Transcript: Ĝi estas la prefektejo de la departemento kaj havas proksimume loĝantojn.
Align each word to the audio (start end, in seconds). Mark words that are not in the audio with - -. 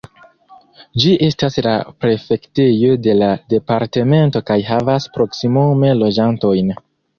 Ĝi 1.01 1.11
estas 1.27 1.57
la 1.67 1.73
prefektejo 2.05 2.97
de 3.09 3.15
la 3.19 3.29
departemento 3.57 4.43
kaj 4.51 4.59
havas 4.73 5.09
proksimume 5.21 5.95
loĝantojn. 6.03 6.77